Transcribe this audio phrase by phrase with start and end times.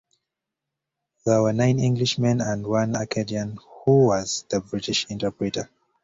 [1.27, 5.69] There were nine English men and one Acadian who was the British interpreter.